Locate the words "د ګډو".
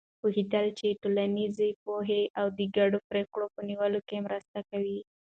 2.57-2.99